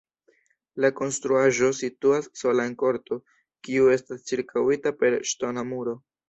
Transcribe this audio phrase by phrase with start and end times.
[0.85, 3.19] La konstruaĵo situas sola en korto,
[3.69, 5.97] kiu estas ĉirkaŭita per ŝtona muro.